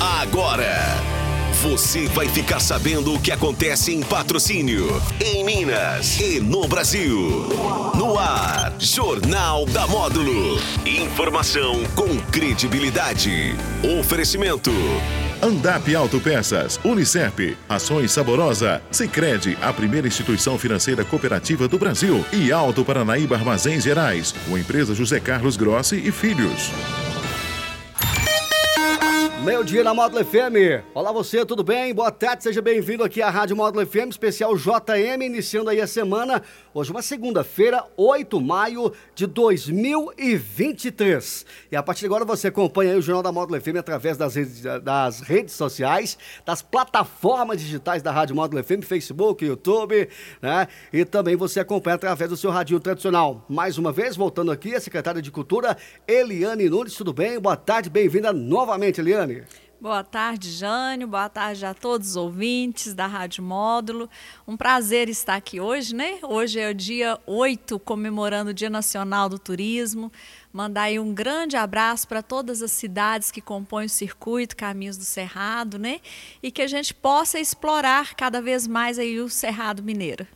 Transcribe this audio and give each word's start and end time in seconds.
Agora, 0.00 0.72
você 1.60 2.06
vai 2.06 2.28
ficar 2.28 2.60
sabendo 2.60 3.14
o 3.14 3.20
que 3.20 3.32
acontece 3.32 3.92
em 3.92 4.00
patrocínio, 4.00 5.02
em 5.20 5.42
Minas 5.44 6.20
e 6.20 6.38
no 6.38 6.68
Brasil. 6.68 7.48
No 7.96 8.16
ar, 8.16 8.72
Jornal 8.78 9.66
da 9.66 9.88
Módulo. 9.88 10.60
Informação 10.86 11.82
com 11.96 12.16
credibilidade. 12.30 13.56
Oferecimento. 13.98 14.70
Andap 15.42 15.92
Autopeças, 15.96 16.78
Unicep, 16.84 17.56
Ações 17.68 18.12
Saborosa, 18.12 18.80
Sicredi, 18.92 19.58
a 19.60 19.72
primeira 19.72 20.06
instituição 20.06 20.56
financeira 20.56 21.04
cooperativa 21.04 21.66
do 21.66 21.76
Brasil 21.76 22.24
e 22.32 22.52
Alto 22.52 22.84
Paranaíba 22.84 23.34
Armazéns 23.34 23.82
Gerais, 23.82 24.32
com 24.48 24.56
empresa 24.56 24.94
José 24.94 25.18
Carlos 25.18 25.56
Grossi 25.56 25.96
e 25.96 26.12
Filhos. 26.12 26.70
Meio 29.44 29.62
dia 29.64 29.84
na 29.84 29.94
Módulo 29.94 30.24
FM. 30.24 30.82
Olá 30.92 31.12
você, 31.12 31.46
tudo 31.46 31.62
bem? 31.62 31.94
Boa 31.94 32.10
tarde, 32.10 32.42
seja 32.42 32.60
bem-vindo 32.60 33.04
aqui 33.04 33.22
à 33.22 33.30
Rádio 33.30 33.56
Módulo 33.56 33.86
FM, 33.86 34.08
especial 34.10 34.56
JM, 34.56 35.22
iniciando 35.22 35.70
aí 35.70 35.80
a 35.80 35.86
semana. 35.86 36.42
Hoje 36.74 36.90
uma 36.90 37.02
segunda-feira, 37.02 37.84
8 37.96 38.36
de 38.36 38.44
maio 38.44 38.92
de 39.14 39.28
2023. 39.28 41.46
E 41.70 41.76
a 41.76 41.84
partir 41.84 42.00
de 42.00 42.06
agora 42.06 42.24
você 42.24 42.48
acompanha 42.48 42.98
o 42.98 43.00
Jornal 43.00 43.22
da 43.22 43.30
Módulo 43.30 43.60
FM 43.60 43.76
através 43.78 44.16
das 44.16 44.34
redes, 44.34 44.60
das 44.82 45.20
redes 45.20 45.54
sociais, 45.54 46.18
das 46.44 46.60
plataformas 46.60 47.60
digitais 47.60 48.02
da 48.02 48.10
Rádio 48.10 48.34
Módulo 48.34 48.60
FM, 48.62 48.82
Facebook, 48.82 49.44
YouTube, 49.44 50.08
né? 50.42 50.66
E 50.92 51.04
também 51.04 51.36
você 51.36 51.60
acompanha 51.60 51.94
através 51.94 52.28
do 52.28 52.36
seu 52.36 52.50
radinho 52.50 52.80
tradicional. 52.80 53.44
Mais 53.48 53.78
uma 53.78 53.92
vez, 53.92 54.16
voltando 54.16 54.50
aqui, 54.50 54.74
a 54.74 54.80
secretária 54.80 55.22
de 55.22 55.30
Cultura, 55.30 55.76
Eliane 56.08 56.68
Nunes, 56.68 56.94
tudo 56.94 57.12
bem? 57.12 57.38
Boa 57.38 57.56
tarde, 57.56 57.88
bem-vinda 57.88 58.32
novamente, 58.32 59.00
Eliane. 59.00 59.27
Boa 59.80 60.02
tarde, 60.02 60.50
Jânio. 60.50 61.06
Boa 61.06 61.28
tarde 61.28 61.64
a 61.64 61.72
todos 61.72 62.10
os 62.10 62.16
ouvintes 62.16 62.94
da 62.94 63.06
Rádio 63.06 63.44
Módulo. 63.44 64.10
Um 64.46 64.56
prazer 64.56 65.08
estar 65.08 65.36
aqui 65.36 65.60
hoje, 65.60 65.94
né? 65.94 66.18
Hoje 66.24 66.58
é 66.58 66.68
o 66.68 66.74
dia 66.74 67.16
8, 67.24 67.78
comemorando 67.78 68.50
o 68.50 68.54
Dia 68.54 68.68
Nacional 68.68 69.28
do 69.28 69.38
Turismo. 69.38 70.10
Mandar 70.52 70.82
aí 70.82 70.98
um 70.98 71.14
grande 71.14 71.56
abraço 71.56 72.08
para 72.08 72.24
todas 72.24 72.60
as 72.60 72.72
cidades 72.72 73.30
que 73.30 73.40
compõem 73.40 73.86
o 73.86 73.88
circuito 73.88 74.56
Caminhos 74.56 74.96
do 74.96 75.04
Cerrado, 75.04 75.78
né? 75.78 76.00
E 76.42 76.50
que 76.50 76.60
a 76.60 76.66
gente 76.66 76.92
possa 76.92 77.38
explorar 77.38 78.16
cada 78.16 78.42
vez 78.42 78.66
mais 78.66 78.98
aí 78.98 79.20
o 79.20 79.28
Cerrado 79.28 79.80
Mineiro. 79.80 80.26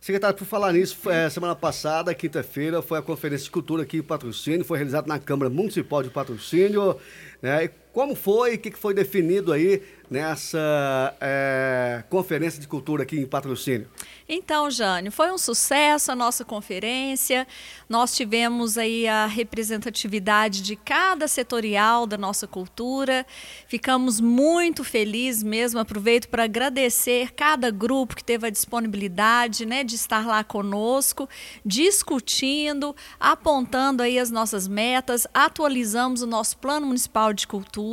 Secretário, 0.00 0.38
por 0.38 0.44
falar 0.44 0.72
nisso, 0.72 1.10
é, 1.10 1.28
semana 1.28 1.56
passada, 1.56 2.14
quinta-feira, 2.14 2.80
foi 2.80 3.00
a 3.00 3.02
Conferência 3.02 3.46
de 3.46 3.50
Cultura 3.50 3.82
aqui 3.82 3.96
em 3.96 4.02
Patrocínio, 4.02 4.64
foi 4.64 4.78
realizada 4.78 5.08
na 5.08 5.18
Câmara 5.18 5.50
Municipal 5.50 6.04
de 6.04 6.10
Patrocínio. 6.10 6.96
Né? 7.42 7.70
Como 7.96 8.14
foi, 8.14 8.56
o 8.56 8.58
que 8.58 8.70
foi 8.72 8.92
definido 8.92 9.50
aí 9.50 9.82
nessa 10.10 11.16
é, 11.18 12.04
conferência 12.10 12.60
de 12.60 12.68
cultura 12.68 13.04
aqui 13.04 13.18
em 13.18 13.24
patrocínio? 13.24 13.88
Então, 14.28 14.70
Jânio, 14.70 15.10
foi 15.10 15.32
um 15.32 15.38
sucesso 15.38 16.12
a 16.12 16.14
nossa 16.14 16.44
conferência. 16.44 17.46
Nós 17.88 18.14
tivemos 18.14 18.76
aí 18.76 19.08
a 19.08 19.24
representatividade 19.26 20.60
de 20.60 20.76
cada 20.76 21.26
setorial 21.26 22.06
da 22.06 22.18
nossa 22.18 22.46
cultura. 22.46 23.24
Ficamos 23.66 24.20
muito 24.20 24.84
felizes 24.84 25.42
mesmo. 25.42 25.80
Aproveito 25.80 26.28
para 26.28 26.44
agradecer 26.44 27.32
cada 27.32 27.70
grupo 27.70 28.14
que 28.14 28.24
teve 28.24 28.46
a 28.46 28.50
disponibilidade 28.50 29.64
né, 29.64 29.82
de 29.82 29.94
estar 29.94 30.26
lá 30.26 30.44
conosco, 30.44 31.28
discutindo, 31.64 32.94
apontando 33.18 34.02
aí 34.02 34.18
as 34.18 34.30
nossas 34.30 34.68
metas, 34.68 35.26
atualizamos 35.32 36.20
o 36.20 36.26
nosso 36.26 36.58
plano 36.58 36.88
municipal 36.88 37.32
de 37.32 37.46
cultura 37.46 37.85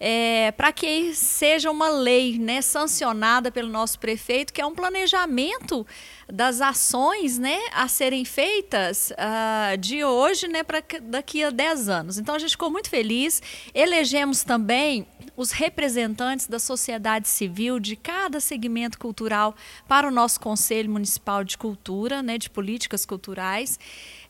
é, 0.00 0.50
para 0.52 0.72
que 0.72 1.14
seja 1.14 1.70
uma 1.70 1.88
lei 1.88 2.38
né, 2.38 2.60
sancionada 2.60 3.52
pelo 3.52 3.68
nosso 3.68 3.98
prefeito, 3.98 4.52
que 4.52 4.60
é 4.60 4.66
um 4.66 4.74
planejamento 4.74 5.86
das 6.28 6.60
ações 6.60 7.38
né, 7.38 7.58
a 7.72 7.86
serem 7.86 8.24
feitas 8.24 9.12
uh, 9.12 9.76
de 9.76 10.04
hoje 10.04 10.48
né, 10.48 10.62
para 10.62 10.82
daqui 11.02 11.44
a 11.44 11.50
10 11.50 11.88
anos. 11.88 12.18
Então 12.18 12.34
a 12.34 12.38
gente 12.38 12.50
ficou 12.52 12.70
muito 12.70 12.88
feliz. 12.88 13.42
Elegemos 13.74 14.42
também 14.42 15.06
os 15.36 15.50
representantes 15.50 16.46
da 16.46 16.58
sociedade 16.58 17.28
civil 17.28 17.78
de 17.80 17.96
cada 17.96 18.40
segmento 18.40 18.98
cultural 18.98 19.54
para 19.88 20.06
o 20.06 20.10
nosso 20.10 20.40
Conselho 20.40 20.90
Municipal 20.90 21.42
de 21.44 21.56
Cultura, 21.56 22.22
né, 22.22 22.38
de 22.38 22.50
Políticas 22.50 23.06
Culturais. 23.06 23.78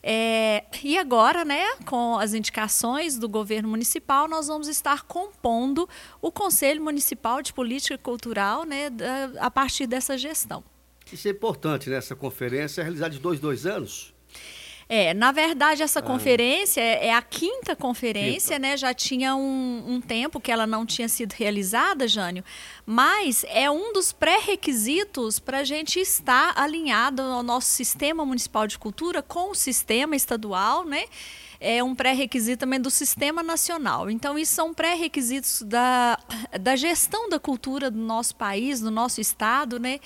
É, 0.01 0.65
e 0.83 0.97
agora, 0.97 1.45
né, 1.45 1.63
com 1.85 2.17
as 2.17 2.33
indicações 2.33 3.17
do 3.17 3.29
governo 3.29 3.69
municipal, 3.69 4.27
nós 4.27 4.47
vamos 4.47 4.67
estar 4.67 5.03
compondo 5.03 5.87
o 6.21 6.31
Conselho 6.31 6.83
Municipal 6.83 7.41
de 7.41 7.53
Política 7.53 7.97
Cultural 7.97 8.65
né, 8.65 8.89
a 9.39 9.49
partir 9.49 9.87
dessa 9.87 10.17
gestão. 10.17 10.63
Isso 11.11 11.27
é 11.27 11.31
importante 11.31 11.89
nessa 11.89 12.15
né, 12.15 12.19
conferência, 12.19 12.81
é 12.81 12.83
realizada 12.83 13.11
de 13.11 13.19
dois, 13.19 13.39
dois 13.39 13.65
anos. 13.65 14.12
É, 14.87 15.13
na 15.13 15.31
verdade, 15.31 15.81
essa 15.81 15.99
ah. 15.99 16.03
conferência 16.03 16.81
é, 16.81 17.07
é 17.07 17.13
a 17.13 17.21
quinta 17.21 17.75
conferência, 17.75 18.59
né? 18.59 18.75
Já 18.77 18.93
tinha 18.93 19.35
um, 19.35 19.83
um, 19.87 20.01
tempo 20.01 20.39
que 20.39 20.51
ela 20.51 20.67
não 20.67 20.85
tinha 20.85 21.07
sido 21.07 21.33
realizada, 21.33 22.07
Jânio, 22.07 22.43
mas 22.85 23.45
é 23.49 23.69
um 23.69 23.93
dos 23.93 24.11
pré-requisitos 24.11 25.39
para 25.39 25.59
a 25.59 25.63
gente 25.63 25.99
estar 25.99 26.53
alinhado 26.55 27.21
ao 27.21 27.43
nosso 27.43 27.67
sistema 27.67 28.25
municipal 28.25 28.67
de 28.67 28.77
cultura 28.77 29.21
com 29.21 29.51
o 29.51 29.55
sistema 29.55 30.15
estadual, 30.15 30.85
né? 30.85 31.05
É 31.63 31.81
um 31.81 31.95
pré-requisito 31.95 32.59
também 32.59 32.79
do 32.79 32.91
sistema 32.91 33.41
nacional. 33.41 34.09
Então, 34.09 34.37
isso 34.37 34.53
são 34.53 34.73
pré-requisitos 34.73 35.61
da, 35.61 36.19
da 36.59 36.75
gestão 36.75 37.29
da 37.29 37.39
cultura 37.39 37.89
do 37.89 37.97
nosso 37.97 38.35
país, 38.35 38.81
do 38.81 38.91
nosso 38.91 39.21
estado, 39.21 39.79
né? 39.79 39.99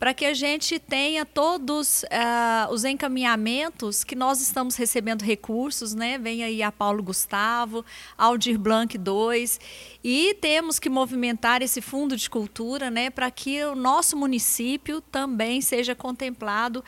para 0.00 0.14
que 0.14 0.24
a 0.24 0.32
gente 0.32 0.78
tenha 0.78 1.26
todos 1.26 2.04
uh, 2.04 2.72
os 2.72 2.86
encaminhamentos 2.86 4.02
que 4.02 4.14
nós 4.14 4.40
estamos 4.40 4.74
recebendo 4.74 5.20
recursos, 5.20 5.94
né? 5.94 6.16
Vem 6.16 6.42
aí 6.42 6.62
a 6.62 6.72
Paulo 6.72 7.02
Gustavo, 7.02 7.84
Aldir 8.16 8.58
Blanc 8.58 8.96
2, 8.96 9.60
e 10.02 10.34
temos 10.40 10.78
que 10.78 10.88
movimentar 10.88 11.60
esse 11.60 11.82
fundo 11.82 12.16
de 12.16 12.30
cultura, 12.30 12.90
né, 12.90 13.10
para 13.10 13.30
que 13.30 13.62
o 13.64 13.74
nosso 13.74 14.16
município 14.16 15.02
também 15.02 15.60
seja 15.60 15.94
contemplado 15.94 16.82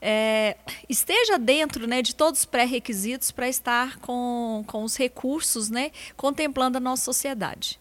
é, 0.00 0.56
esteja 0.88 1.38
dentro 1.38 1.86
né, 1.86 2.02
de 2.02 2.14
todos 2.14 2.40
os 2.40 2.46
pré-requisitos 2.46 3.30
para 3.30 3.48
estar 3.48 3.98
com, 3.98 4.64
com 4.66 4.84
os 4.84 4.96
recursos 4.96 5.68
né, 5.70 5.90
contemplando 6.16 6.78
a 6.78 6.80
nossa 6.80 7.04
sociedade. 7.04 7.78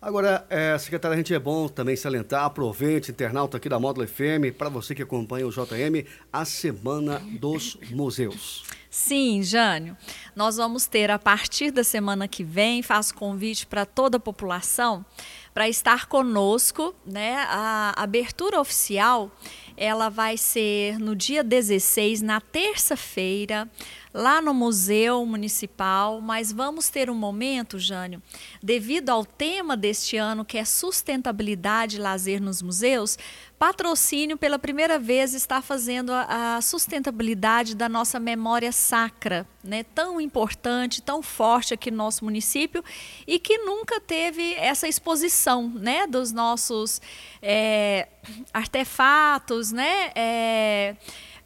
Agora, 0.00 0.44
é, 0.50 0.76
secretária, 0.78 1.14
a 1.14 1.16
gente 1.16 1.32
é 1.32 1.38
bom 1.38 1.68
também 1.68 1.94
salientar, 1.94 2.44
aproveite, 2.44 3.12
internauta 3.12 3.56
aqui 3.56 3.68
da 3.68 3.78
Módulo 3.78 4.04
FM, 4.08 4.52
para 4.58 4.68
você 4.68 4.96
que 4.96 5.02
acompanha 5.02 5.46
o 5.46 5.50
JM, 5.50 6.04
a 6.32 6.44
Semana 6.44 7.20
dos 7.38 7.78
Museus. 7.88 8.64
Sim, 8.90 9.44
Jânio. 9.44 9.96
Nós 10.34 10.56
vamos 10.56 10.86
ter 10.86 11.08
a 11.08 11.20
partir 11.20 11.70
da 11.70 11.84
semana 11.84 12.26
que 12.26 12.42
vem, 12.42 12.82
faço 12.82 13.14
convite 13.14 13.64
para 13.64 13.86
toda 13.86 14.16
a 14.16 14.20
população 14.20 15.06
para 15.54 15.68
estar 15.68 16.06
conosco, 16.06 16.94
né? 17.06 17.36
A 17.48 17.94
abertura 17.96 18.60
oficial 18.60 19.30
ela 19.76 20.08
vai 20.08 20.36
ser 20.36 20.98
no 20.98 21.14
dia 21.14 21.42
16, 21.42 22.22
na 22.22 22.40
terça-feira, 22.40 23.68
lá 24.12 24.42
no 24.42 24.52
Museu 24.52 25.24
Municipal, 25.24 26.20
mas 26.20 26.52
vamos 26.52 26.88
ter 26.88 27.08
um 27.08 27.14
momento, 27.14 27.78
Jânio, 27.78 28.22
devido 28.62 29.10
ao 29.10 29.24
tema 29.24 29.76
deste 29.76 30.16
ano, 30.16 30.44
que 30.44 30.58
é 30.58 30.64
sustentabilidade 30.64 31.96
e 31.96 32.00
lazer 32.00 32.40
nos 32.40 32.60
museus, 32.60 33.16
Patrocínio, 33.62 34.36
pela 34.36 34.58
primeira 34.58 34.98
vez, 34.98 35.34
está 35.34 35.62
fazendo 35.62 36.10
a, 36.12 36.60
sustentabilidade 36.60 37.76
da 37.76 37.88
nossa 37.88 38.18
memória 38.18 38.72
sacra, 38.72 39.46
né? 39.62 39.84
tão 39.84 40.20
importante, 40.20 41.00
tão 41.00 41.22
forte 41.22 41.72
aqui 41.72 41.88
no 41.88 41.98
nosso 41.98 42.24
município 42.24 42.82
e 43.24 43.38
que 43.38 43.58
nunca 43.58 44.00
teve 44.00 44.54
essa 44.54 44.88
exposição 44.88 45.68
né? 45.68 46.08
dos 46.08 46.32
nossos 46.32 47.00
é, 47.40 48.08
artefatos, 48.52 49.70
né? 49.70 50.10
É, 50.16 50.96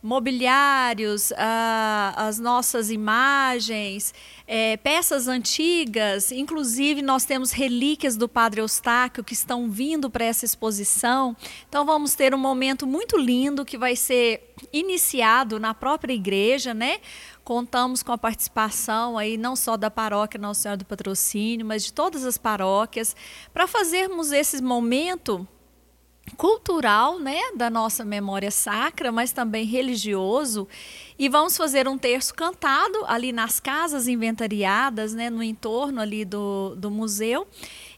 mobiliários, 0.06 1.32
ah, 1.36 2.14
as 2.16 2.38
nossas 2.38 2.92
imagens, 2.92 4.14
é, 4.46 4.76
peças 4.76 5.26
antigas, 5.26 6.30
inclusive 6.30 7.02
nós 7.02 7.24
temos 7.24 7.50
relíquias 7.50 8.16
do 8.16 8.28
Padre 8.28 8.60
Eustáquio 8.60 9.24
que 9.24 9.34
estão 9.34 9.68
vindo 9.68 10.08
para 10.08 10.24
essa 10.24 10.44
exposição. 10.44 11.36
Então 11.68 11.84
vamos 11.84 12.14
ter 12.14 12.32
um 12.32 12.38
momento 12.38 12.86
muito 12.86 13.18
lindo 13.18 13.64
que 13.64 13.76
vai 13.76 13.96
ser 13.96 14.54
iniciado 14.72 15.58
na 15.58 15.74
própria 15.74 16.14
igreja, 16.14 16.72
né? 16.72 17.00
Contamos 17.42 18.00
com 18.00 18.12
a 18.12 18.18
participação 18.18 19.18
aí 19.18 19.36
não 19.36 19.56
só 19.56 19.76
da 19.76 19.90
paróquia 19.90 20.38
Nossa 20.38 20.62
Senhora 20.62 20.78
do 20.78 20.84
Patrocínio, 20.84 21.66
mas 21.66 21.84
de 21.84 21.92
todas 21.92 22.24
as 22.24 22.38
paróquias, 22.38 23.16
para 23.52 23.66
fazermos 23.66 24.30
esse 24.30 24.62
momento 24.62 25.46
cultural, 26.34 27.18
né, 27.18 27.40
da 27.54 27.70
nossa 27.70 28.04
memória 28.04 28.50
sacra, 28.50 29.12
mas 29.12 29.32
também 29.32 29.64
religioso. 29.64 30.66
E 31.18 31.28
vamos 31.28 31.56
fazer 31.56 31.86
um 31.86 31.96
terço 31.96 32.34
cantado 32.34 33.04
ali 33.06 33.32
nas 33.32 33.60
casas 33.60 34.08
inventariadas, 34.08 35.14
né, 35.14 35.30
no 35.30 35.42
entorno 35.42 36.00
ali 36.00 36.24
do, 36.24 36.74
do 36.76 36.90
museu. 36.90 37.46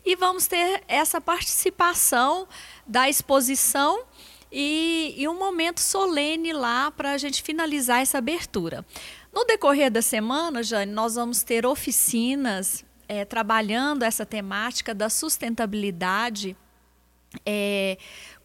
E 0.04 0.14
vamos 0.14 0.46
ter 0.46 0.82
essa 0.86 1.20
participação 1.20 2.46
da 2.86 3.08
exposição 3.08 4.04
e, 4.50 5.14
e 5.16 5.28
um 5.28 5.38
momento 5.38 5.80
solene 5.80 6.52
lá 6.52 6.90
para 6.90 7.12
a 7.12 7.18
gente 7.18 7.42
finalizar 7.42 8.00
essa 8.00 8.18
abertura. 8.18 8.84
No 9.32 9.44
decorrer 9.44 9.90
da 9.90 10.02
semana, 10.02 10.62
Jane, 10.62 10.90
nós 10.90 11.14
vamos 11.14 11.42
ter 11.42 11.66
oficinas 11.66 12.84
é, 13.06 13.24
trabalhando 13.24 14.02
essa 14.02 14.24
temática 14.24 14.94
da 14.94 15.08
sustentabilidade 15.10 16.56
é, 17.44 17.98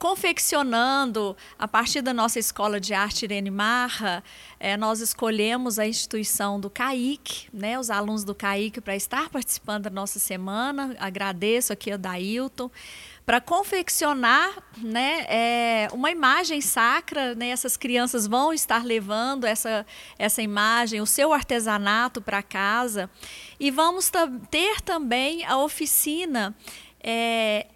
confeccionando, 0.04 1.36
a 1.58 1.68
partir 1.68 2.02
da 2.02 2.14
nossa 2.14 2.38
escola 2.38 2.80
de 2.80 2.94
arte 2.94 3.24
Irene 3.24 3.50
Marra, 3.50 4.24
é, 4.60 4.76
nós 4.76 5.00
escolhemos 5.00 5.80
a 5.80 5.88
instituição 5.88 6.60
do 6.60 6.70
CAIC, 6.70 7.48
né, 7.54 7.80
os 7.80 7.90
alunos 7.90 8.24
do 8.24 8.36
CAIC, 8.36 8.82
para 8.82 8.96
estar 8.96 9.30
participando 9.30 9.84
da 9.84 9.90
nossa 9.90 10.20
semana. 10.20 10.96
Agradeço 11.00 11.72
aqui 11.72 11.92
a 11.92 11.98
Dailton 11.98 12.70
para 13.26 13.40
confeccionar 13.40 14.52
né, 14.78 15.26
é, 15.30 15.88
uma 15.94 16.12
imagem 16.12 16.60
sacra. 16.60 17.34
Né, 17.34 17.50
essas 17.50 17.78
crianças 17.78 18.28
vão 18.28 18.54
estar 18.54 18.84
levando 18.84 19.46
essa, 19.46 19.86
essa 20.20 20.42
imagem, 20.42 21.00
o 21.00 21.06
seu 21.06 21.32
artesanato 21.32 22.22
para 22.22 22.44
casa. 22.44 23.10
E 23.60 23.72
vamos 23.72 24.12
ter 24.52 24.82
também 24.82 25.46
a 25.46 25.58
oficina 25.58 26.54
é, 27.04 27.68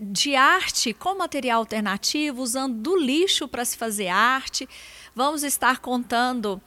de 0.00 0.36
arte 0.36 0.92
com 0.92 1.16
material 1.16 1.60
alternativo, 1.60 2.42
usando 2.42 2.76
do 2.76 2.96
lixo 2.96 3.48
para 3.48 3.64
se 3.64 3.76
fazer 3.76 4.08
arte. 4.08 4.68
Vamos 5.14 5.42
estar 5.42 5.78
contando 5.80 6.60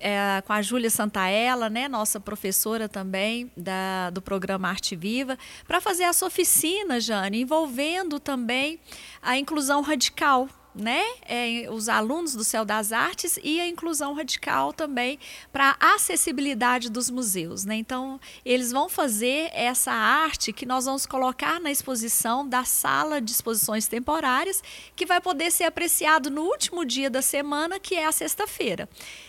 é, 0.00 0.42
com 0.46 0.52
a 0.52 0.62
Júlia 0.62 0.90
Santaella, 0.90 1.68
né, 1.68 1.88
nossa 1.88 2.18
professora 2.18 2.88
também 2.88 3.50
da, 3.56 4.10
do 4.10 4.22
programa 4.22 4.68
Arte 4.68 4.96
Viva, 4.96 5.36
para 5.66 5.80
fazer 5.80 6.04
essa 6.04 6.24
oficina, 6.24 7.00
Jane, 7.00 7.42
envolvendo 7.42 8.18
também 8.18 8.80
a 9.20 9.36
inclusão 9.36 9.82
radical 9.82 10.48
né, 10.74 11.02
é, 11.26 11.66
os 11.70 11.88
alunos 11.88 12.34
do 12.34 12.44
Céu 12.44 12.64
das 12.64 12.92
Artes 12.92 13.38
e 13.42 13.60
a 13.60 13.66
inclusão 13.66 14.14
radical 14.14 14.72
também 14.72 15.18
para 15.52 15.76
a 15.80 15.94
acessibilidade 15.94 16.90
dos 16.90 17.10
museus. 17.10 17.64
Né? 17.64 17.76
Então, 17.76 18.20
eles 18.44 18.70
vão 18.70 18.88
fazer 18.88 19.50
essa 19.52 19.92
arte 19.92 20.52
que 20.52 20.66
nós 20.66 20.84
vamos 20.84 21.06
colocar 21.06 21.60
na 21.60 21.70
exposição 21.70 22.48
da 22.48 22.64
sala 22.64 23.20
de 23.20 23.32
exposições 23.32 23.88
temporárias, 23.88 24.62
que 24.94 25.06
vai 25.06 25.20
poder 25.20 25.50
ser 25.50 25.64
apreciado 25.64 26.30
no 26.30 26.42
último 26.42 26.84
dia 26.84 27.10
da 27.10 27.22
semana, 27.22 27.80
que 27.80 27.94
é 27.94 28.06
a 28.06 28.12
sexta-feira. 28.12 28.88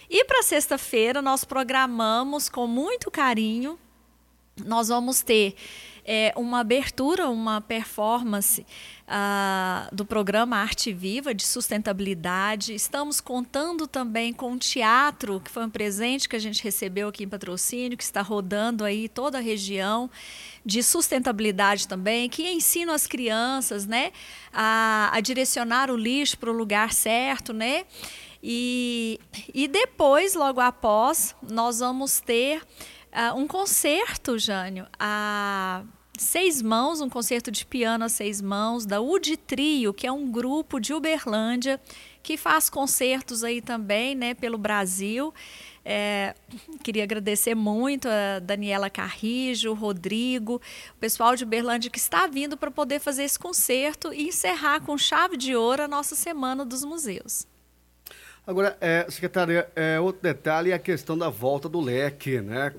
E 0.09 0.23
para 0.25 0.43
sexta-feira, 0.43 1.21
nós 1.21 1.43
programamos 1.43 2.49
com 2.49 2.67
muito 2.67 3.09
carinho, 3.09 3.79
nós 4.65 4.89
vamos 4.89 5.21
ter 5.21 5.55
é, 6.11 6.33
uma 6.35 6.61
abertura, 6.61 7.29
uma 7.29 7.61
performance 7.61 8.65
uh, 9.07 9.95
do 9.95 10.03
programa 10.03 10.57
Arte 10.57 10.91
Viva 10.91 11.35
de 11.35 11.45
sustentabilidade. 11.45 12.73
Estamos 12.73 13.21
contando 13.21 13.85
também 13.85 14.33
com 14.33 14.53
o 14.53 14.57
teatro, 14.57 15.39
que 15.39 15.51
foi 15.51 15.67
um 15.67 15.69
presente 15.69 16.27
que 16.27 16.35
a 16.35 16.39
gente 16.39 16.63
recebeu 16.63 17.09
aqui 17.09 17.25
em 17.25 17.29
patrocínio, 17.29 17.95
que 17.95 18.03
está 18.03 18.23
rodando 18.23 18.83
aí 18.83 19.07
toda 19.07 19.37
a 19.37 19.41
região 19.41 20.09
de 20.65 20.81
sustentabilidade 20.81 21.87
também, 21.87 22.27
que 22.27 22.49
ensina 22.49 22.95
as 22.95 23.05
crianças, 23.05 23.85
né, 23.85 24.11
a, 24.51 25.11
a 25.13 25.19
direcionar 25.19 25.91
o 25.91 25.95
lixo 25.95 26.39
para 26.39 26.49
o 26.49 26.53
lugar 26.53 26.91
certo, 26.91 27.53
né? 27.53 27.85
E, 28.41 29.19
e 29.53 29.67
depois, 29.67 30.33
logo 30.33 30.59
após, 30.59 31.35
nós 31.47 31.79
vamos 31.79 32.19
ter 32.19 32.63
uh, 33.13 33.37
um 33.37 33.45
concerto, 33.45 34.39
Jânio, 34.39 34.87
a 34.99 35.83
seis 36.19 36.61
mãos, 36.61 37.01
um 37.01 37.09
concerto 37.09 37.49
de 37.49 37.65
piano 37.65 38.05
a 38.05 38.09
seis 38.09 38.41
mãos, 38.41 38.85
da 38.85 38.99
UD 38.99 39.37
Trio, 39.37 39.93
que 39.93 40.05
é 40.05 40.11
um 40.11 40.29
grupo 40.29 40.79
de 40.79 40.93
Uberlândia 40.93 41.79
que 42.21 42.37
faz 42.37 42.69
concertos 42.69 43.43
aí 43.43 43.61
também, 43.61 44.13
né, 44.13 44.33
pelo 44.33 44.57
Brasil. 44.57 45.33
É, 45.83 46.35
queria 46.83 47.03
agradecer 47.03 47.55
muito 47.55 48.07
a 48.07 48.39
Daniela 48.39 48.89
Carrijo, 48.89 49.73
Rodrigo, 49.73 50.61
o 50.95 50.99
pessoal 50.99 51.35
de 51.35 51.43
Uberlândia 51.43 51.89
que 51.89 51.97
está 51.97 52.27
vindo 52.27 52.57
para 52.57 52.69
poder 52.69 52.99
fazer 52.99 53.23
esse 53.23 53.39
concerto 53.39 54.13
e 54.13 54.27
encerrar 54.27 54.81
com 54.81 54.97
chave 54.97 55.37
de 55.37 55.55
ouro 55.55 55.83
a 55.83 55.87
nossa 55.87 56.15
Semana 56.15 56.65
dos 56.65 56.83
Museus. 56.83 57.47
Agora, 58.45 58.77
é, 58.81 59.05
secretária, 59.09 59.69
é, 59.75 59.99
outro 59.99 60.21
detalhe 60.21 60.71
é 60.71 60.73
a 60.73 60.79
questão 60.79 61.17
da 61.17 61.29
volta 61.29 61.69
do 61.69 61.79
leque, 61.79 62.41
né? 62.41 62.73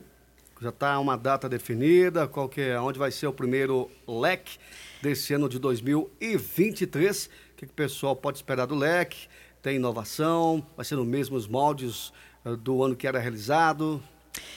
Já 0.60 0.68
está 0.68 0.98
uma 0.98 1.16
data 1.16 1.48
definida, 1.48 2.28
qual 2.28 2.46
que 2.46 2.60
é, 2.60 2.78
onde 2.78 2.98
vai 2.98 3.10
ser 3.10 3.26
o 3.26 3.32
primeiro 3.32 3.90
leque 4.06 4.58
desse 5.00 5.32
ano 5.32 5.48
de 5.48 5.58
2023. 5.58 7.26
O 7.26 7.30
que, 7.56 7.66
que 7.66 7.72
o 7.72 7.74
pessoal 7.74 8.14
pode 8.14 8.36
esperar 8.36 8.66
do 8.66 8.74
leque? 8.74 9.26
Tem 9.62 9.76
inovação? 9.76 10.62
Vai 10.76 10.84
ser 10.84 10.96
nos 10.96 11.06
mesmos 11.06 11.46
moldes 11.46 12.12
uh, 12.44 12.58
do 12.58 12.84
ano 12.84 12.94
que 12.94 13.06
era 13.06 13.18
realizado? 13.18 14.02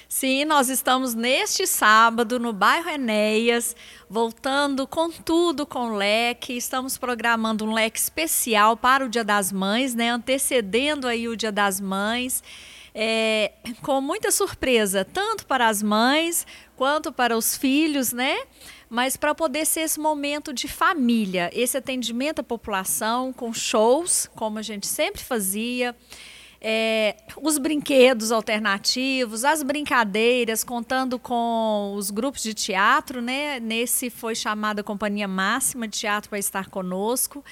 Sim, 0.10 0.44
nós 0.44 0.68
estamos 0.68 1.14
neste 1.14 1.66
sábado 1.66 2.38
no 2.38 2.52
bairro 2.52 2.90
Enéas, 2.90 3.74
voltando 4.10 4.86
com 4.86 5.10
tudo 5.10 5.66
com 5.66 5.96
leque. 5.96 6.58
Estamos 6.58 6.98
programando 6.98 7.64
um 7.64 7.74
leque 7.74 7.98
especial 7.98 8.76
para 8.76 9.06
o 9.06 9.10
Dia 9.10 9.24
das 9.24 9.54
Mães, 9.54 9.96
né? 9.96 10.10
Antecedendo 10.10 11.08
aí 11.08 11.30
o 11.30 11.38
Dia 11.38 11.52
das 11.52 11.80
Mães 11.80 12.44
é, 12.94 13.54
com 13.82 14.00
muita 14.00 14.32
surpresa, 14.32 15.04
tanto 15.04 15.46
para 15.46 15.68
as 15.68 15.82
mães 15.82 16.46
quanto 16.76 17.12
para 17.12 17.36
os 17.38 17.58
filhos, 17.58 18.14
né? 18.14 18.38
Mas 18.90 19.18
para 19.18 19.34
poder 19.34 19.66
ser 19.66 19.82
esse 19.82 20.00
momento 20.00 20.54
de 20.54 20.68
família, 20.68 21.50
esse 21.54 21.76
atendimento 21.76 22.40
à 22.40 22.44
população 22.44 23.34
com 23.34 23.52
shows, 23.52 24.30
como 24.36 24.60
a 24.60 24.62
gente 24.62 24.86
sempre 24.86 25.24
fazia. 25.24 25.96
É, 26.66 27.18
os 27.42 27.58
brinquedos 27.58 28.32
alternativos, 28.32 29.44
as 29.44 29.62
brincadeiras, 29.64 30.64
contando 30.64 31.20
com 31.20 31.94
os 31.98 32.10
grupos 32.10 32.42
de 32.42 32.54
teatro, 32.54 33.22
né? 33.22 33.60
Nesse 33.60 34.10
foi 34.10 34.34
chamada 34.34 34.82
Companhia 34.82 35.28
Máxima 35.28 35.90
de 35.90 36.00
Teatro 36.00 36.30
para 36.30 36.40
estar 36.40 36.70
conosco. 36.70 37.44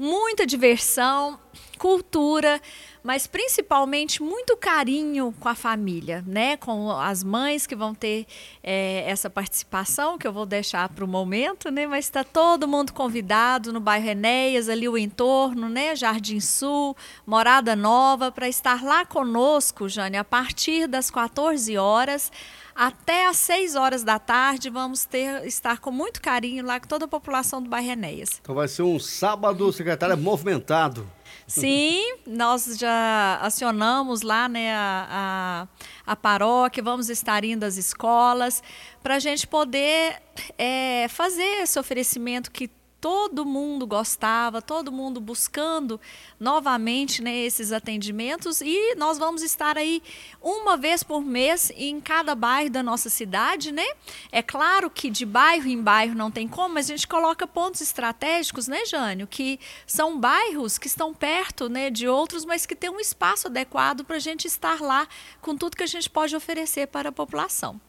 Muita 0.00 0.46
diversão, 0.46 1.40
cultura, 1.76 2.62
mas 3.02 3.26
principalmente 3.26 4.22
muito 4.22 4.56
carinho 4.56 5.34
com 5.40 5.48
a 5.48 5.56
família, 5.56 6.22
né? 6.24 6.56
Com 6.56 6.88
as 6.92 7.24
mães 7.24 7.66
que 7.66 7.74
vão 7.74 7.92
ter 7.92 8.24
é, 8.62 9.02
essa 9.08 9.28
participação, 9.28 10.16
que 10.16 10.24
eu 10.24 10.32
vou 10.32 10.46
deixar 10.46 10.88
para 10.88 11.04
o 11.04 11.08
momento, 11.08 11.68
né? 11.68 11.84
Mas 11.84 12.04
está 12.04 12.22
todo 12.22 12.68
mundo 12.68 12.92
convidado 12.92 13.72
no 13.72 13.80
bairro 13.80 14.08
Enéas, 14.08 14.68
ali 14.68 14.88
o 14.88 14.96
entorno, 14.96 15.68
né? 15.68 15.96
Jardim 15.96 16.38
Sul, 16.38 16.96
Morada 17.26 17.74
Nova, 17.74 18.30
para 18.30 18.48
estar 18.48 18.84
lá 18.84 19.04
conosco, 19.04 19.88
Jane, 19.88 20.16
a 20.16 20.22
partir 20.22 20.86
das 20.86 21.10
14 21.10 21.76
horas 21.76 22.30
até 22.78 23.26
às 23.26 23.36
6 23.38 23.74
horas 23.74 24.04
da 24.04 24.20
tarde 24.20 24.70
vamos 24.70 25.04
ter 25.04 25.44
estar 25.44 25.80
com 25.80 25.90
muito 25.90 26.22
carinho 26.22 26.64
lá 26.64 26.78
com 26.78 26.86
toda 26.86 27.06
a 27.06 27.08
população 27.08 27.60
do 27.60 27.68
bairro 27.68 27.90
Enéas. 27.90 28.38
Então 28.40 28.54
vai 28.54 28.68
ser 28.68 28.82
um 28.82 29.00
sábado, 29.00 29.72
secretária, 29.72 30.14
movimentado. 30.14 31.04
Sim, 31.44 32.04
nós 32.24 32.78
já 32.78 33.38
acionamos 33.42 34.22
lá 34.22 34.48
né, 34.48 34.72
a, 34.74 35.66
a, 36.06 36.12
a 36.12 36.14
paróquia, 36.14 36.82
vamos 36.82 37.08
estar 37.08 37.42
indo 37.42 37.64
às 37.64 37.76
escolas, 37.76 38.62
para 39.02 39.16
a 39.16 39.18
gente 39.18 39.46
poder 39.46 40.22
é, 40.56 41.08
fazer 41.08 41.62
esse 41.62 41.80
oferecimento 41.80 42.50
que 42.50 42.70
todo 43.00 43.44
mundo 43.44 43.86
gostava, 43.86 44.60
todo 44.60 44.90
mundo 44.90 45.20
buscando 45.20 46.00
novamente 46.38 47.22
né, 47.22 47.34
esses 47.36 47.72
atendimentos 47.72 48.60
e 48.60 48.94
nós 48.96 49.18
vamos 49.18 49.42
estar 49.42 49.78
aí 49.78 50.02
uma 50.42 50.76
vez 50.76 51.02
por 51.02 51.20
mês 51.20 51.70
em 51.76 52.00
cada 52.00 52.34
bairro 52.34 52.70
da 52.70 52.82
nossa 52.82 53.08
cidade, 53.08 53.70
né? 53.70 53.86
É 54.32 54.42
claro 54.42 54.90
que 54.90 55.10
de 55.10 55.24
bairro 55.24 55.68
em 55.68 55.80
bairro 55.80 56.14
não 56.14 56.30
tem 56.30 56.48
como, 56.48 56.74
mas 56.74 56.86
a 56.86 56.96
gente 56.96 57.06
coloca 57.06 57.46
pontos 57.46 57.80
estratégicos, 57.80 58.66
né, 58.66 58.84
Jânio, 58.84 59.26
que 59.26 59.60
são 59.86 60.18
bairros 60.18 60.78
que 60.78 60.88
estão 60.88 61.14
perto, 61.14 61.68
né, 61.68 61.90
de 61.90 62.08
outros, 62.08 62.44
mas 62.44 62.66
que 62.66 62.74
tem 62.74 62.90
um 62.90 63.00
espaço 63.00 63.46
adequado 63.46 64.04
para 64.04 64.16
a 64.16 64.20
gente 64.20 64.46
estar 64.46 64.80
lá 64.80 65.06
com 65.40 65.56
tudo 65.56 65.76
que 65.76 65.82
a 65.84 65.86
gente 65.86 66.10
pode 66.10 66.34
oferecer 66.34 66.88
para 66.88 67.10
a 67.10 67.12
população. 67.12 67.80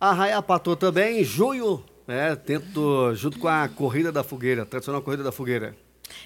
A 0.00 0.12
Raia 0.12 0.40
Patou 0.40 0.76
também, 0.76 1.24
junho 1.24 1.84
é, 2.08 2.34
tento, 2.34 3.14
junto 3.14 3.38
com 3.38 3.46
a 3.46 3.68
Corrida 3.68 4.10
da 4.10 4.24
Fogueira, 4.24 4.64
tradicional 4.64 5.02
Corrida 5.02 5.22
da 5.22 5.30
Fogueira. 5.30 5.76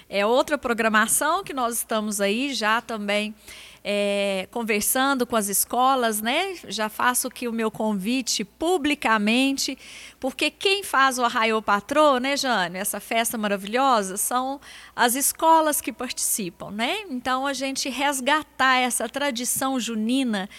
É 0.09 0.25
outra 0.25 0.57
programação 0.57 1.43
que 1.43 1.53
nós 1.53 1.75
estamos 1.75 2.21
aí 2.21 2.53
já 2.53 2.81
também 2.81 3.35
é, 3.83 4.47
conversando 4.49 5.27
com 5.27 5.35
as 5.35 5.49
escolas, 5.49 6.21
né? 6.21 6.55
Já 6.69 6.87
faço 6.87 7.27
aqui 7.27 7.47
o 7.49 7.51
meu 7.51 7.69
convite 7.69 8.45
publicamente, 8.45 9.77
porque 10.19 10.49
quem 10.49 10.83
faz 10.83 11.19
o 11.19 11.23
Arraiô 11.25 11.61
Patrô, 11.61 12.17
né, 12.17 12.37
Jane, 12.37 12.77
essa 12.77 13.01
festa 13.01 13.37
maravilhosa, 13.37 14.15
são 14.15 14.61
as 14.95 15.15
escolas 15.15 15.81
que 15.81 15.91
participam, 15.91 16.71
né? 16.71 17.01
Então 17.09 17.45
a 17.45 17.51
gente 17.51 17.89
resgatar 17.89 18.77
essa 18.77 19.09
tradição 19.09 19.77
junina 19.79 20.49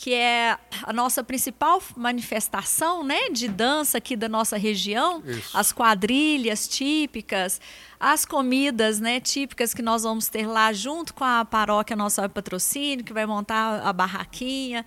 que 0.00 0.14
é 0.14 0.56
a 0.82 0.94
nossa 0.94 1.22
principal 1.22 1.82
manifestação 1.94 3.04
né, 3.04 3.28
de 3.28 3.46
dança 3.46 3.98
aqui 3.98 4.16
da 4.16 4.30
nossa 4.30 4.56
região, 4.56 5.22
Isso. 5.26 5.54
as 5.54 5.72
quadrilhas 5.72 6.66
típicas, 6.66 7.60
as 8.00 8.24
comidas 8.24 8.98
né, 8.98 9.20
típicas 9.20 9.74
que 9.74 9.82
nós 9.82 10.04
vamos 10.04 10.26
ter 10.26 10.46
lá 10.46 10.72
junto 10.72 11.12
com 11.12 11.22
a 11.22 11.44
paróquia 11.44 11.94
Nossa 11.94 12.26
Patrocínio, 12.30 13.04
que 13.04 13.12
vai 13.12 13.26
montar 13.26 13.82
a 13.86 13.92
barraquinha 13.92 14.86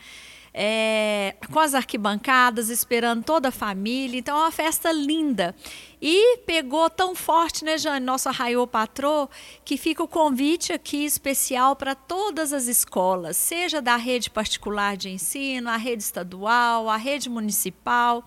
é, 0.53 1.35
com 1.51 1.59
as 1.59 1.73
arquibancadas, 1.73 2.69
esperando 2.69 3.23
toda 3.23 3.49
a 3.49 3.51
família. 3.51 4.19
Então 4.19 4.37
é 4.37 4.41
uma 4.41 4.51
festa 4.51 4.91
linda. 4.91 5.55
E 5.99 6.37
pegou 6.39 6.89
tão 6.89 7.15
forte, 7.15 7.63
né, 7.63 7.77
Jane, 7.77 8.05
nosso 8.05 8.27
Arraiô 8.27 8.67
Patrô, 8.67 9.29
que 9.63 9.77
fica 9.77 10.03
o 10.03 10.07
convite 10.07 10.73
aqui 10.73 11.05
especial 11.05 11.75
para 11.75 11.95
todas 11.95 12.51
as 12.51 12.67
escolas, 12.67 13.37
seja 13.37 13.81
da 13.81 13.95
rede 13.95 14.29
particular 14.29 14.97
de 14.97 15.09
ensino, 15.09 15.69
a 15.69 15.77
rede 15.77 16.03
estadual, 16.03 16.89
a 16.89 16.97
rede 16.97 17.29
municipal 17.29 18.23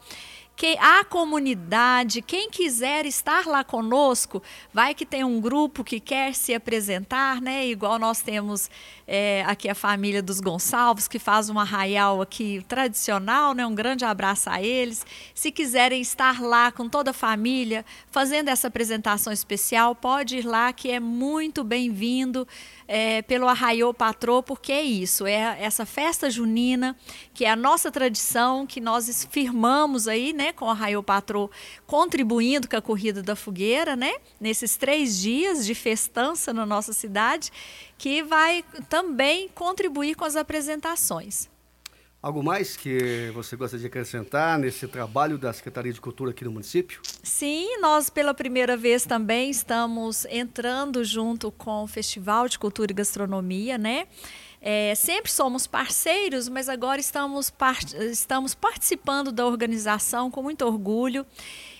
que 0.57 0.75
a 0.81 1.05
comunidade, 1.05 2.23
quem 2.23 2.49
quiser 2.49 3.05
estar 3.05 3.47
lá 3.47 3.63
conosco, 3.63 4.43
vai 4.73 4.95
que 4.95 5.05
tem 5.05 5.23
um 5.23 5.39
grupo 5.39 5.85
que 5.85 6.01
quer 6.01 6.35
se 6.35 6.55
apresentar, 6.55 7.43
né? 7.43 7.67
Igual 7.67 7.99
nós 7.99 8.23
temos 8.23 8.71
é, 9.07 9.45
aqui 9.47 9.69
a 9.69 9.75
família 9.75 10.21
dos 10.21 10.41
Gonçalves, 10.41 11.07
que 11.07 11.19
faz 11.19 11.49
um 11.49 11.59
arraial 11.59 12.21
aqui 12.21 12.65
tradicional, 12.67 13.55
né? 13.55 13.65
Um 13.65 13.75
grande 13.75 14.05
abraço 14.05 14.51
a 14.51 14.61
eles. 14.61 15.07
Se 15.35 15.53
quiserem 15.53 16.01
estar 16.01 16.43
lá 16.43 16.73
com 16.73 16.89
toda 16.89 17.11
a 17.11 17.15
família, 17.15 17.85
fazendo 18.11 18.49
essa 18.49 18.67
apresentação 18.67 19.33
especial, 19.33 19.95
pode 19.95 20.39
ir 20.39 20.47
lá, 20.47 20.73
que 20.73 20.91
é 20.91 20.99
muito 20.99 21.63
bem-vindo 21.63 22.47
é, 22.89 23.23
pelo 23.23 23.49
Arraiô 23.49 23.93
Patrô, 23.93 24.43
porque 24.43 24.73
é 24.73 24.83
isso, 24.83 25.27
é 25.27 25.57
essa 25.61 25.85
festa 25.85 26.31
junina, 26.31 26.97
que 27.35 27.45
é 27.45 27.51
a 27.51 27.57
nossa 27.57 27.91
tradição, 27.91 28.67
que 28.67 28.81
nós 28.81 29.27
firmamos 29.31 30.07
aí, 30.09 30.33
né, 30.33 30.53
com 30.53 30.67
o 30.67 30.71
Arraiô 30.71 31.03
Patrô, 31.03 31.51
contribuindo 31.87 32.69
com 32.69 32.77
a 32.77 32.83
Corrida 32.83 33.23
da 33.23 33.35
Fogueira, 33.35 33.97
né, 33.97 34.13
nesses 34.41 34.77
três 34.77 35.19
dias 35.19 35.67
de 35.67 35.75
festança 35.75 36.53
na 36.53 36.65
nossa 36.65 36.93
cidade, 36.93 37.51
que 37.99 38.23
vai 38.23 38.65
também 38.89 39.49
contribuir 39.49 40.15
com 40.15 40.25
as 40.25 40.37
apresentações. 40.37 41.49
Algo 42.23 42.43
mais 42.43 42.77
que 42.77 43.31
você 43.35 43.55
gosta 43.55 43.79
de 43.79 43.87
acrescentar 43.87 44.59
nesse 44.59 44.89
trabalho 44.89 45.39
da 45.39 45.53
Secretaria 45.53 45.93
de 45.93 46.01
Cultura 46.01 46.33
aqui 46.33 46.45
no 46.45 46.51
município? 46.51 47.01
Sim, 47.23 47.79
nós 47.81 48.11
pela 48.11 48.35
primeira 48.35 48.77
vez 48.77 49.05
também 49.05 49.49
estamos 49.49 50.25
entrando 50.25 51.05
junto 51.05 51.53
com 51.53 51.85
o 51.85 51.87
Festival 51.87 52.49
de 52.49 52.59
Cultura 52.59 52.91
e 52.91 52.95
Gastronomia, 52.95 53.79
né? 53.79 54.09
É, 54.61 54.95
sempre 54.97 55.31
somos 55.31 55.69
parceiros, 55.69 56.49
mas 56.49 56.69
agora 56.69 57.01
estamos, 57.01 57.51
part 57.51 57.95
estamos 58.11 58.55
participando 58.55 59.31
da 59.31 59.47
organização 59.47 60.29
com 60.29 60.43
muito 60.43 60.67
orgulho 60.67 61.25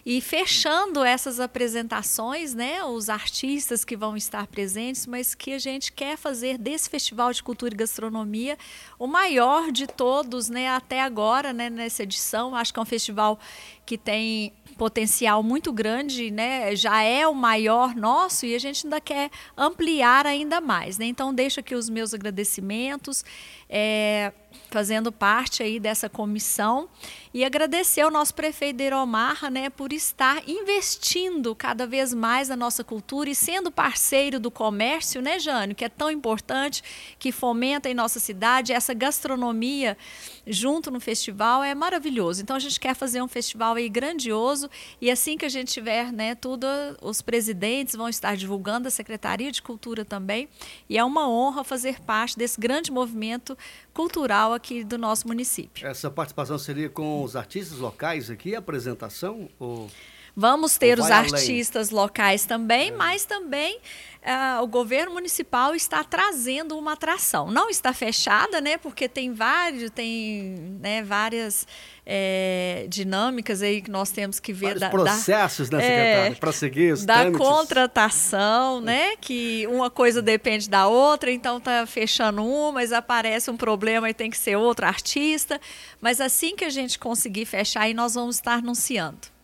e 0.07 0.21
fechando 0.21 1.03
essas 1.03 1.41
apresentações, 1.41 2.55
né, 2.55 2.85
os 2.85 3.09
artistas 3.09 3.85
que 3.85 3.97
vão 3.97 4.17
estar 4.17 4.47
presentes, 4.47 5.05
mas 5.05 5.35
que 5.35 5.53
a 5.53 5.59
gente 5.59 5.91
quer 5.91 6.17
fazer 6.17 6.57
desse 6.57 6.89
Festival 6.89 7.33
de 7.33 7.43
Cultura 7.43 7.75
e 7.75 7.77
Gastronomia 7.77 8.57
o 9.01 9.09
maior 9.09 9.73
de 9.73 9.89
todos, 9.89 10.49
né, 10.49 10.69
até 10.69 11.03
agora, 11.03 11.53
né, 11.53 11.69
nessa 11.69 12.05
edição. 12.05 12.55
Acho 12.55 12.73
que 12.73 12.79
é 12.79 12.83
um 12.83 12.87
festival 12.87 13.37
que 13.85 13.99
tem 13.99 14.53
potencial 14.77 15.43
muito 15.43 15.73
grande, 15.73 16.31
né? 16.31 16.77
Já 16.77 17.03
é 17.03 17.27
o 17.27 17.35
maior 17.35 17.95
nosso 17.95 18.45
e 18.45 18.55
a 18.55 18.59
gente 18.59 18.87
ainda 18.87 19.01
quer 19.01 19.31
ampliar 19.57 20.27
ainda 20.27 20.61
mais, 20.61 20.99
né? 20.99 21.07
Então 21.07 21.33
deixo 21.35 21.61
aqui 21.61 21.75
os 21.75 21.89
meus 21.89 22.13
agradecimentos. 22.13 23.25
É, 23.69 24.33
fazendo 24.71 25.11
parte 25.11 25.63
aí 25.63 25.79
dessa 25.81 26.09
comissão 26.09 26.89
e 27.33 27.45
agradecer 27.45 28.01
ao 28.01 28.11
nosso 28.11 28.35
prefeito 28.35 28.77
Deromarra, 28.77 29.51
né, 29.51 29.69
por 29.69 29.93
estar 29.93 30.43
investindo 30.49 31.55
cada 31.55 31.87
vez 31.87 32.15
mais 32.15 32.49
na 32.49 32.57
nossa 32.57 32.83
cultura 32.83 33.29
e 33.29 33.35
sendo 33.35 33.71
parceiro 33.71 34.41
do 34.41 34.51
comércio, 34.51 35.21
né, 35.21 35.39
Jânio, 35.39 35.77
que 35.77 35.85
é 35.85 35.89
tão 35.89 36.11
importante, 36.11 36.83
que 37.19 37.31
fomenta 37.31 37.91
em 37.91 37.95
nossa 37.95 38.19
cidade 38.19 38.73
essa 38.73 38.95
gastronomia 38.95 39.99
junto 40.47 40.91
no 40.91 41.01
festival 41.01 41.63
é 41.63 41.75
maravilhoso. 41.75 42.41
Então 42.43 42.57
a 42.57 42.59
gente 42.59 42.81
quer 42.81 42.95
fazer 42.95 43.21
um 43.21 43.29
festival 43.29 43.75
aí 43.75 43.89
grandioso 43.89 44.71
e 45.01 45.11
assim 45.11 45.37
que 45.37 45.45
a 45.45 45.51
gente 45.51 45.73
tiver, 45.73 46.11
né, 46.13 46.35
tudo 46.35 46.67
os 47.03 47.21
presidentes 47.21 47.95
vão 47.95 48.09
estar 48.09 48.37
divulgando 48.37 48.89
a 48.89 48.91
Secretaria 48.91 49.53
de 49.53 49.61
Cultura 49.61 50.05
também, 50.05 50.49
e 50.89 50.97
é 50.97 51.05
uma 51.05 51.29
honra 51.29 51.65
fazer 51.65 52.01
parte 52.01 52.39
desse 52.39 52.61
grande 52.61 52.91
movimento 52.91 53.57
cultural 53.93 54.46
aqui 54.53 54.85
do 54.85 54.99
nosso 54.99 55.27
município. 55.27 55.87
Essa 55.87 56.11
participação 56.11 56.59
seria 56.59 56.89
com 56.89 57.23
os 57.23 57.37
artistas 57.37 57.79
locais 57.79 58.31
aqui, 58.31 58.55
apresentação? 58.55 59.49
Ou... 59.59 59.91
Vamos 60.39 60.77
ter 60.77 60.99
os 60.99 61.11
artistas 61.11 61.89
além? 61.89 62.03
locais 62.03 62.45
também, 62.45 62.91
é. 62.91 62.93
mas 62.93 63.25
também 63.25 63.79
uh, 64.27 64.63
o 64.63 64.67
governo 64.67 65.15
municipal 65.15 65.75
está 65.75 66.05
trazendo 66.05 66.77
uma 66.77 66.93
atração. 66.93 67.51
Não 67.51 67.71
está 67.71 67.95
fechada, 67.95 68.61
né? 68.61 68.77
Porque 68.77 69.09
tem 69.09 69.33
vários, 69.33 69.89
tem 69.89 70.79
né, 70.79 71.03
várias 71.03 71.67
é, 72.05 72.85
dinâmicas 72.87 73.63
aí 73.63 73.81
que 73.81 73.91
nós 73.91 74.11
temos 74.11 74.39
que 74.39 74.53
ver. 74.53 74.67
Vários 74.67 74.81
da, 74.81 74.91
processos, 74.91 75.71
da, 75.71 75.79
né, 75.79 75.85
secretária, 75.85 76.33
é, 76.33 76.35
para 76.35 76.53
seguir 76.53 76.93
os 76.93 77.07
Da 77.07 77.23
trâmites. 77.23 77.39
contratação, 77.39 78.83
né? 78.83 79.17
Que 79.17 79.67
uma 79.69 79.89
coisa 79.89 80.21
depende 80.21 80.69
da 80.69 80.87
outra, 80.87 81.33
então 81.33 81.59
tá 81.59 81.87
fechando 81.87 82.43
um, 82.43 82.73
mas 82.73 82.93
aparece 82.93 83.51
um 83.51 83.57
problema 83.57 84.11
e 84.11 84.13
tem 84.13 84.31
que 84.31 84.37
ser 84.37 84.57
outro 84.57 84.85
artista. 84.85 85.59
Mas 85.99 86.21
assim 86.21 86.55
que 86.55 86.65
a 86.67 86.71
gente 86.71 86.99
conseguir 86.99 87.47
fechar, 87.47 87.85
aí 87.85 87.95
nós 87.95 88.13
vamos 88.13 88.37
estar 88.37 88.59
anunciando. 88.59 89.35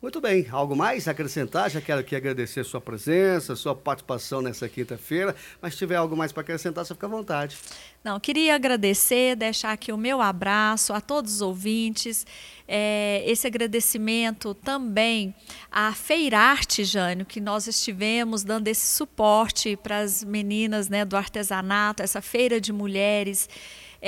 Muito 0.00 0.20
bem, 0.20 0.46
algo 0.50 0.76
mais 0.76 1.08
a 1.08 1.12
acrescentar? 1.12 1.70
Já 1.70 1.80
quero 1.80 2.00
aqui 2.00 2.14
agradecer 2.14 2.62
sua 2.64 2.82
presença, 2.82 3.56
sua 3.56 3.74
participação 3.74 4.42
nessa 4.42 4.68
quinta-feira, 4.68 5.34
mas 5.60 5.72
se 5.72 5.78
tiver 5.78 5.96
algo 5.96 6.14
mais 6.14 6.32
para 6.32 6.42
acrescentar, 6.42 6.84
você 6.84 6.92
fica 6.92 7.06
à 7.06 7.08
vontade. 7.08 7.56
Não, 8.04 8.20
queria 8.20 8.54
agradecer, 8.54 9.34
deixar 9.34 9.72
aqui 9.72 9.90
o 9.90 9.96
meu 9.96 10.20
abraço 10.20 10.92
a 10.92 11.00
todos 11.00 11.36
os 11.36 11.40
ouvintes, 11.40 12.26
é, 12.68 13.22
esse 13.26 13.46
agradecimento 13.46 14.52
também 14.54 15.34
à 15.72 15.94
Feirarte, 15.94 16.84
Jânio, 16.84 17.24
que 17.24 17.40
nós 17.40 17.66
estivemos 17.66 18.44
dando 18.44 18.68
esse 18.68 18.86
suporte 18.86 19.76
para 19.76 20.00
as 20.00 20.22
meninas 20.22 20.90
né, 20.90 21.06
do 21.06 21.16
artesanato, 21.16 22.02
essa 22.02 22.20
feira 22.20 22.60
de 22.60 22.70
mulheres 22.70 23.48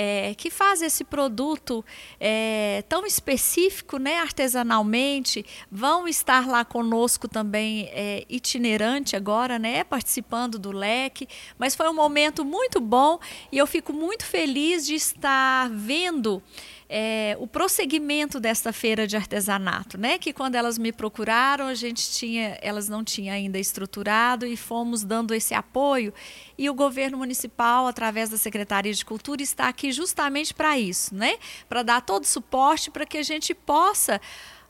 é, 0.01 0.33
que 0.37 0.49
faz 0.49 0.81
esse 0.81 1.03
produto 1.03 1.85
é, 2.21 2.85
tão 2.89 3.05
específico, 3.05 3.99
né, 3.99 4.19
artesanalmente, 4.19 5.45
vão 5.69 6.07
estar 6.07 6.47
lá 6.47 6.65
conosco 6.65 7.27
também 7.27 7.89
é, 7.91 8.25
itinerante 8.29 9.17
agora, 9.17 9.59
né, 9.59 9.83
participando 9.83 10.57
do 10.57 10.71
leque. 10.71 11.27
Mas 11.59 11.75
foi 11.75 11.89
um 11.89 11.95
momento 11.95 12.45
muito 12.45 12.81
bom 12.81 13.19
e 13.51 13.59
eu 13.59 13.67
fico 13.67 13.93
muito 13.93 14.25
feliz 14.25 14.87
de 14.87 14.95
estar 14.95 15.69
vendo 15.69 16.41
é, 16.89 17.37
o 17.39 17.47
prosseguimento 17.47 18.41
desta 18.41 18.73
feira 18.73 19.07
de 19.07 19.17
artesanato, 19.17 19.99
né? 19.99 20.17
Que 20.17 20.33
quando 20.33 20.55
elas 20.55 20.79
me 20.79 20.91
procuraram, 20.91 21.67
a 21.67 21.75
gente 21.75 22.11
tinha, 22.11 22.59
elas 22.63 22.89
não 22.89 23.05
tinham 23.05 23.35
ainda 23.35 23.59
estruturado 23.59 24.47
e 24.47 24.57
fomos 24.57 25.05
dando 25.05 25.35
esse 25.35 25.53
apoio. 25.53 26.15
E 26.57 26.71
o 26.71 26.75
governo 26.75 27.19
municipal, 27.19 27.87
através 27.87 28.31
da 28.31 28.39
Secretaria 28.39 28.93
de 28.93 29.05
Cultura, 29.05 29.43
está 29.43 29.69
aqui 29.69 29.93
justamente 29.93 30.55
para 30.55 30.79
isso, 30.79 31.15
né? 31.15 31.37
Para 31.69 31.83
dar 31.83 32.01
todo 32.01 32.25
o 32.25 32.27
suporte 32.27 32.91
para 32.91 33.05
que 33.05 33.19
a 33.19 33.23
gente 33.23 33.55
possa 33.55 34.19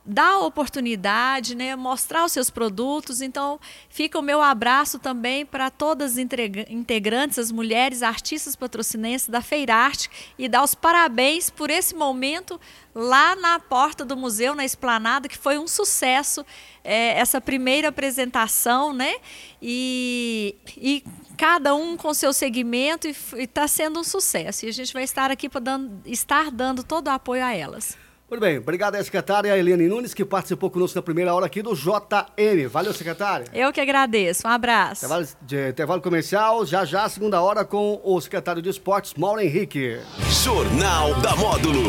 dar 0.08 0.38
oportunidade, 0.38 1.54
né, 1.54 1.76
mostrar 1.76 2.24
os 2.24 2.32
seus 2.32 2.48
produtos. 2.48 3.20
Então, 3.20 3.60
fica 3.90 4.18
o 4.18 4.22
meu 4.22 4.40
abraço 4.40 4.98
também 4.98 5.44
para 5.44 5.70
todas 5.70 6.12
as 6.12 6.18
integrantes, 6.18 7.38
as 7.38 7.52
mulheres 7.52 8.02
artistas 8.02 8.56
patrocinenses 8.56 9.28
da 9.28 9.42
Feirarte 9.42 10.08
e 10.38 10.48
dar 10.48 10.64
os 10.64 10.74
parabéns 10.74 11.50
por 11.50 11.68
esse 11.68 11.94
momento 11.94 12.58
lá 12.94 13.36
na 13.36 13.60
porta 13.60 14.02
do 14.02 14.16
museu, 14.16 14.54
na 14.54 14.64
esplanada, 14.64 15.28
que 15.28 15.36
foi 15.36 15.58
um 15.58 15.68
sucesso 15.68 16.44
é, 16.82 17.18
essa 17.18 17.38
primeira 17.38 17.88
apresentação, 17.88 18.94
né? 18.94 19.16
E, 19.60 20.56
e 20.74 21.04
cada 21.36 21.74
um 21.74 21.98
com 21.98 22.14
seu 22.14 22.32
segmento 22.32 23.06
e 23.06 23.14
está 23.42 23.68
sendo 23.68 24.00
um 24.00 24.04
sucesso. 24.04 24.64
E 24.64 24.70
a 24.70 24.72
gente 24.72 24.94
vai 24.94 25.02
estar 25.02 25.30
aqui 25.30 25.50
para 25.50 25.60
estar 26.06 26.50
dando 26.50 26.82
todo 26.82 27.08
o 27.08 27.10
apoio 27.10 27.44
a 27.44 27.54
elas. 27.54 28.07
Muito 28.30 28.42
bem, 28.42 28.58
obrigado 28.58 28.94
à 28.94 29.02
secretária 29.02 29.56
Eliane 29.56 29.88
Nunes, 29.88 30.12
que 30.12 30.22
participou 30.22 30.70
conosco 30.70 30.98
na 30.98 31.02
primeira 31.02 31.34
hora 31.34 31.46
aqui 31.46 31.62
do 31.62 31.74
JM. 31.74 32.68
Valeu, 32.70 32.92
secretária. 32.92 33.46
Eu 33.54 33.72
que 33.72 33.80
agradeço. 33.80 34.46
Um 34.46 34.50
abraço. 34.50 35.06
Intervalo, 35.06 35.28
de, 35.40 35.68
intervalo 35.70 36.02
comercial, 36.02 36.66
já 36.66 36.84
já, 36.84 37.08
segunda 37.08 37.40
hora, 37.40 37.64
com 37.64 37.98
o 38.04 38.20
secretário 38.20 38.60
de 38.60 38.68
Esportes, 38.68 39.14
Mauro 39.14 39.40
Henrique. 39.40 39.98
Jornal 40.44 41.14
da 41.22 41.34
Módulo. 41.36 41.80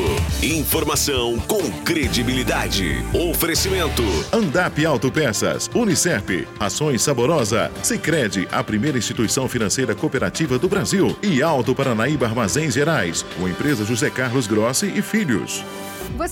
Informação 0.41 1.37
com 1.41 1.61
credibilidade. 1.83 3.03
Oferecimento. 3.13 4.03
Andap 4.31 4.85
Autopeças, 4.85 5.69
Unicep, 5.75 6.47
Ações 6.57 7.01
Saborosa, 7.01 7.69
Sicredi, 7.83 8.47
a 8.49 8.63
primeira 8.63 8.97
instituição 8.97 9.49
financeira 9.49 9.93
cooperativa 9.93 10.57
do 10.57 10.69
Brasil 10.69 11.17
e 11.21 11.43
Alto 11.43 11.75
Paranaíba 11.75 12.27
Armazéns 12.27 12.75
Gerais, 12.75 13.23
com 13.37 13.45
a 13.45 13.49
empresa 13.49 13.83
José 13.83 14.09
Carlos 14.09 14.47
Grossi 14.47 14.85
e 14.95 15.01
Filhos. 15.01 15.65
Você 16.17 16.27